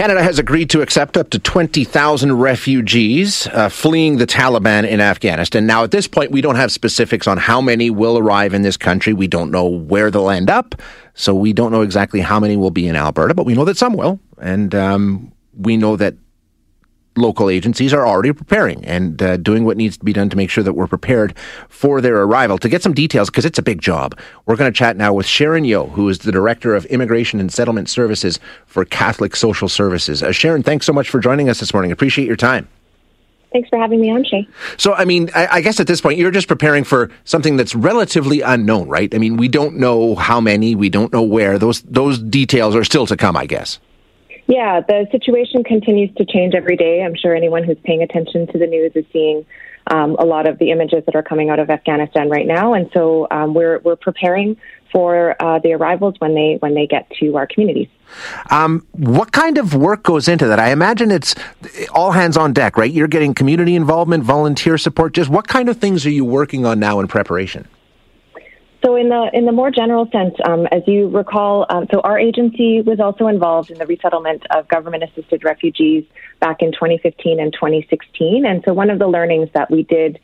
[0.00, 5.66] Canada has agreed to accept up to 20,000 refugees uh, fleeing the Taliban in Afghanistan.
[5.66, 8.78] Now, at this point, we don't have specifics on how many will arrive in this
[8.78, 9.12] country.
[9.12, 10.74] We don't know where they'll end up.
[11.12, 13.76] So we don't know exactly how many will be in Alberta, but we know that
[13.76, 14.18] some will.
[14.40, 16.14] And um, we know that
[17.16, 20.50] local agencies are already preparing and uh, doing what needs to be done to make
[20.50, 21.36] sure that we're prepared
[21.68, 22.58] for their arrival.
[22.58, 25.26] To get some details, because it's a big job, we're going to chat now with
[25.26, 30.22] Sharon Yeo, who is the Director of Immigration and Settlement Services for Catholic Social Services.
[30.22, 31.92] Uh, Sharon, thanks so much for joining us this morning.
[31.92, 32.68] Appreciate your time.
[33.52, 34.46] Thanks for having me on, Shay.
[34.76, 37.74] So, I mean, I, I, guess at this point, you're just preparing for something that's
[37.74, 39.12] relatively unknown, right?
[39.12, 41.58] I mean, we don't know how many, we don't know where.
[41.58, 43.80] Those those details are still to come, I guess.
[44.50, 47.04] Yeah, the situation continues to change every day.
[47.04, 49.46] I'm sure anyone who's paying attention to the news is seeing
[49.86, 52.90] um, a lot of the images that are coming out of Afghanistan right now, and
[52.92, 54.56] so um, we're we're preparing
[54.90, 57.86] for uh, the arrivals when they when they get to our communities.
[58.50, 60.58] Um, what kind of work goes into that?
[60.58, 61.36] I imagine it's
[61.92, 62.90] all hands on deck, right?
[62.90, 65.14] You're getting community involvement, volunteer support.
[65.14, 67.68] Just what kind of things are you working on now in preparation?
[68.82, 72.18] So, in the in the more general sense, um, as you recall, um, so our
[72.18, 76.04] agency was also involved in the resettlement of government-assisted refugees
[76.40, 78.46] back in 2015 and 2016.
[78.46, 80.18] And so, one of the learnings that we did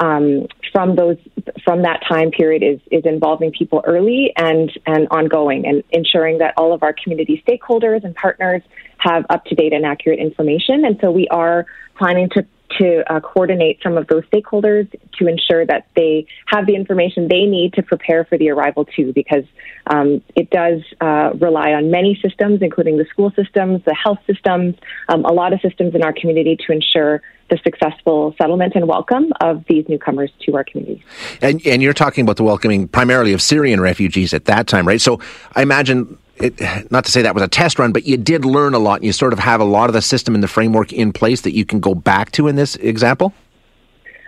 [0.00, 1.18] um, from those
[1.62, 6.54] from that time period is is involving people early and and ongoing, and ensuring that
[6.56, 8.62] all of our community stakeholders and partners
[8.98, 10.84] have up to date and accurate information.
[10.84, 11.64] And so, we are
[11.96, 12.44] planning to
[12.78, 17.44] to uh, coordinate some of those stakeholders to ensure that they have the information they
[17.44, 19.44] need to prepare for the arrival too, because
[19.86, 24.76] um, it does uh, rely on many systems, including the school systems, the health systems,
[25.08, 29.32] um, a lot of systems in our community to ensure the successful settlement and welcome
[29.40, 31.04] of these newcomers to our community.
[31.42, 35.00] And, and you're talking about the welcoming primarily of Syrian refugees at that time, right?
[35.00, 35.20] So
[35.56, 38.74] I imagine it, not to say that was a test run, but you did learn
[38.74, 38.96] a lot.
[38.96, 41.42] And you sort of have a lot of the system and the framework in place
[41.42, 43.32] that you can go back to in this example.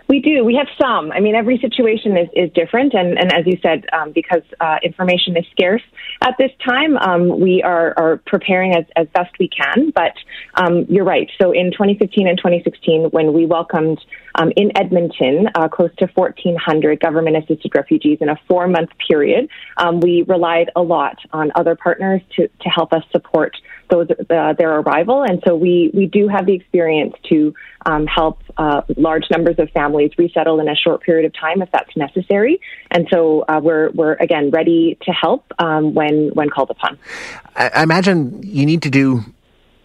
[0.07, 0.43] We do.
[0.43, 1.11] We have some.
[1.11, 2.93] I mean, every situation is, is different.
[2.93, 5.81] And, and as you said, um, because uh, information is scarce
[6.21, 9.91] at this time, um, we are, are preparing as, as best we can.
[9.91, 10.13] But
[10.55, 11.29] um, you're right.
[11.41, 13.99] So in 2015 and 2016, when we welcomed
[14.35, 19.49] um, in Edmonton uh, close to 1,400 government assisted refugees in a four month period,
[19.77, 23.55] um, we relied a lot on other partners to, to help us support
[23.89, 25.23] those uh, their arrival.
[25.23, 27.53] And so we, we do have the experience to
[27.85, 31.69] um, help uh, large numbers of families resettle in a short period of time if
[31.71, 32.59] that's necessary.
[32.91, 36.97] And so uh, we're we're again ready to help um, when when called upon.
[37.55, 39.23] I imagine you need to do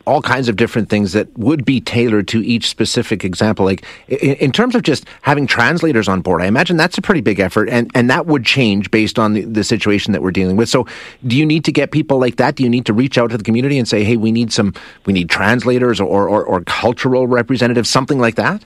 [0.09, 3.67] all kinds of different things that would be tailored to each specific example.
[3.67, 7.21] Like in, in, terms of just having translators on board, I imagine that's a pretty
[7.21, 10.57] big effort, and, and that would change based on the, the situation that we're dealing
[10.57, 10.71] with.
[10.71, 10.87] So,
[11.27, 12.55] do you need to get people like that?
[12.55, 14.73] Do you need to reach out to the community and say, "Hey, we need some,
[15.05, 18.65] we need translators or, or, or cultural representatives, something like that"?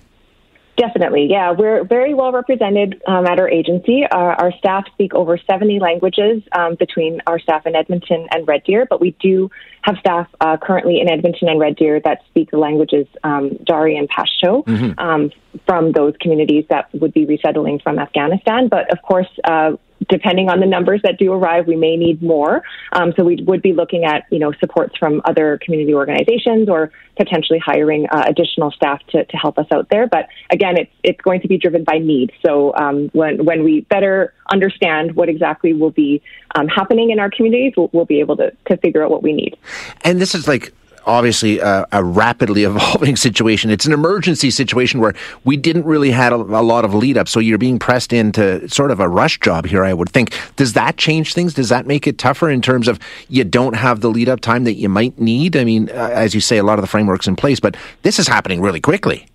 [0.76, 1.52] Definitely, yeah.
[1.52, 4.04] We're very well represented um, at our agency.
[4.10, 8.64] Uh, our staff speak over 70 languages um, between our staff in Edmonton and Red
[8.64, 9.50] Deer, but we do
[9.82, 13.96] have staff uh, currently in Edmonton and Red Deer that speak the languages um, Dari
[13.96, 14.98] and Pashto mm-hmm.
[14.98, 15.30] Um,
[15.66, 18.68] from those communities that would be resettling from Afghanistan.
[18.68, 19.72] But of course, uh,
[20.08, 22.62] depending on the numbers that do arrive, we may need more.
[22.92, 26.90] Um, so we would be looking at, you know, supports from other community organizations or
[27.16, 30.06] potentially hiring uh, additional staff to, to help us out there.
[30.06, 32.32] But again, it's it's going to be driven by need.
[32.44, 36.22] So um, when when we better understand what exactly will be
[36.54, 39.32] um, happening in our communities, we'll, we'll be able to to figure out what we
[39.32, 39.56] need.
[40.02, 40.72] And this is like
[41.06, 43.70] obviously a, a, rapidly evolving situation.
[43.70, 45.14] It's an emergency situation where
[45.44, 47.28] we didn't really had a, a, lot of lead up.
[47.28, 50.34] So you're being pressed into sort of a rush job here, I would think.
[50.56, 51.54] Does that change things?
[51.54, 52.98] Does that make it tougher in terms of
[53.28, 55.56] you don't have the lead up time that you might need?
[55.56, 58.18] I mean, uh, as you say, a lot of the framework's in place, but this
[58.18, 59.26] is happening really quickly.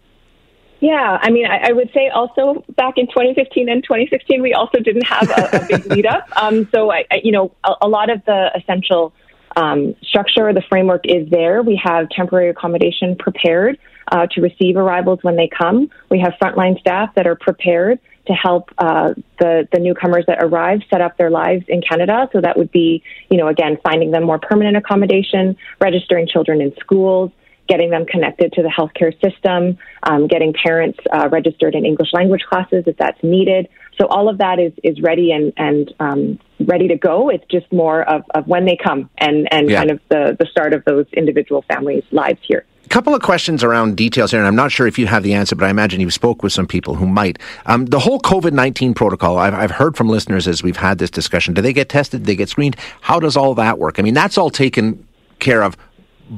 [0.79, 4.77] Yeah, I mean, I, I, would say also back in 2015 and 2016, we also
[4.77, 6.27] didn't have a, a big lead up.
[6.37, 9.11] Um, so, I, I, you know, a, a lot of the essential
[9.57, 11.63] um, structure, the framework is there.
[11.63, 13.79] We have temporary accommodation prepared
[14.11, 15.89] uh, to receive arrivals when they come.
[16.11, 20.81] We have frontline staff that are prepared to help uh, the the newcomers that arrive
[20.91, 22.29] set up their lives in Canada.
[22.33, 26.75] So that would be, you know, again finding them more permanent accommodation, registering children in
[26.79, 27.31] schools,
[27.67, 32.43] getting them connected to the healthcare system, um, getting parents uh, registered in English language
[32.49, 33.67] classes if that's needed.
[33.99, 37.29] So all of that is is ready and and um, ready to go.
[37.29, 39.79] It's just more of, of when they come and and yeah.
[39.79, 42.65] kind of the the start of those individual families' lives here.
[42.85, 45.33] A couple of questions around details here, and I'm not sure if you have the
[45.33, 47.37] answer, but I imagine you spoke with some people who might.
[47.65, 51.09] Um, the whole COVID 19 protocol, I've, I've heard from listeners as we've had this
[51.09, 51.53] discussion.
[51.53, 52.21] Do they get tested?
[52.21, 52.77] Do they get screened?
[53.01, 53.99] How does all that work?
[53.99, 55.05] I mean, that's all taken
[55.39, 55.75] care of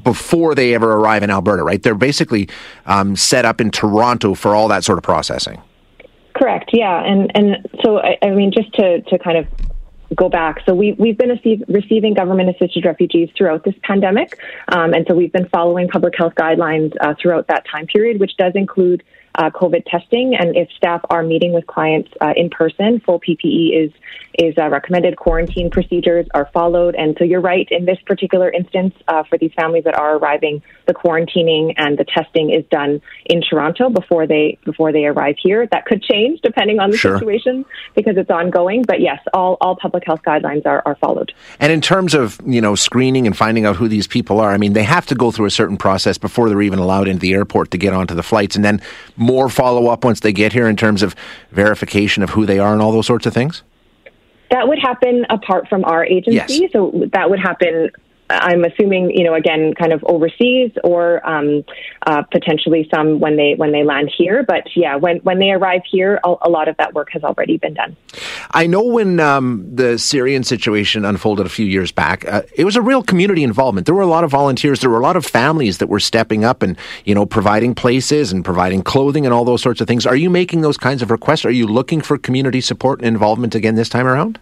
[0.04, 1.82] before they ever arrive in Alberta, right?
[1.82, 2.50] They're basically
[2.86, 5.62] um, set up in Toronto for all that sort of processing.
[6.36, 6.70] Correct.
[6.74, 9.48] Yeah, and and so I, I mean, just to to kind of
[10.16, 10.62] go back.
[10.66, 14.40] So we, we've been receiving government assisted refugees throughout this pandemic.
[14.70, 18.36] Um, and so we've been following public health guidelines uh, throughout that time period, which
[18.38, 19.04] does include
[19.36, 20.36] uh, COVID testing.
[20.36, 23.92] And if staff are meeting with clients uh, in person, full PPE is
[24.38, 25.18] is uh, recommended.
[25.18, 26.96] Quarantine procedures are followed.
[26.96, 27.68] And so you're right.
[27.72, 32.06] In this particular instance, uh, for these families that are arriving, the quarantining and the
[32.06, 35.68] testing is done in Toronto before they before they arrive here.
[35.68, 37.18] That could change depending on the sure.
[37.18, 37.66] situation
[37.96, 38.84] because it's ongoing.
[38.84, 41.34] But yes, all all public health guidelines are, are followed.
[41.60, 44.58] And in terms of you know screening and finding out who these people are, I
[44.58, 47.34] mean they have to go through a certain process before they're even allowed into the
[47.34, 48.82] airport to get onto the flights, and then
[49.20, 51.16] more follow up once they get here in terms of
[51.52, 53.64] verification of who they are and all those sorts of things?
[54.52, 56.62] That would happen apart from our agency.
[56.62, 56.72] Yes.
[56.72, 57.92] So that would happen
[58.30, 61.64] I'm assuming, you know, again, kind of overseas or um,
[62.06, 64.44] uh, potentially some when they when they land here.
[64.48, 67.74] But yeah, when when they arrive here, a, lot of that work has already been
[67.74, 67.96] done.
[68.52, 72.76] I know when um, the Syrian situation unfolded a few years back, uh, it was
[72.76, 73.86] a real community involvement.
[73.86, 74.80] There were a lot of volunteers.
[74.82, 78.32] There were a lot of families that were stepping up and you know providing places
[78.32, 80.06] and providing clothing and all those sorts of things.
[80.06, 81.46] Are you making those kinds of requests?
[81.46, 84.40] Are you looking for community support and involvement again this time around?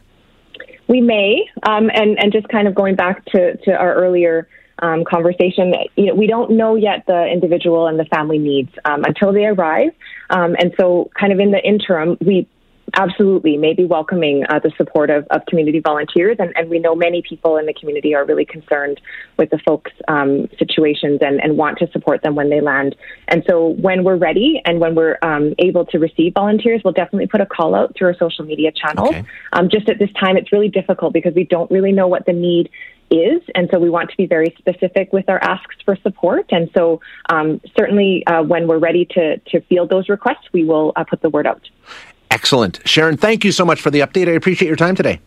[0.87, 4.47] We may, um, and and just kind of going back to to our earlier
[4.79, 9.03] um, conversation, you know, we don't know yet the individual and the family needs um,
[9.03, 9.89] until they arrive,
[10.29, 12.47] um, and so kind of in the interim, we
[12.93, 17.21] absolutely maybe welcoming uh, the support of, of community volunteers and, and, we know many
[17.21, 18.99] people in the community are really concerned
[19.37, 22.95] with the folks um, situations and, and, want to support them when they land
[23.27, 27.27] and so when we're ready and when we're um, able to receive volunteers we'll definitely
[27.27, 29.25] put a call out through our social media channels okay.
[29.53, 32.33] um, just at this time it's really difficult because we don't really know what the
[32.33, 32.69] need
[33.09, 33.41] is.
[33.55, 36.45] And so we want to be very specific with our asks for support.
[36.49, 40.93] And so um, certainly uh, when we're ready to, to field those requests, we will
[40.95, 41.69] uh, put the word out.
[42.37, 42.79] Excellent.
[42.85, 44.27] Sharon, thank you so much for the update.
[44.27, 45.19] I appreciate your time today.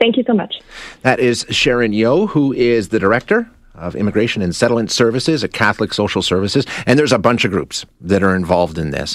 [0.00, 0.54] Thank you so much.
[1.02, 5.92] That is Sharon Yeo, who is the director of Immigration and Settlement Services at Catholic
[5.92, 6.64] Social Services.
[6.86, 9.14] And there's a bunch of groups that are involved in this.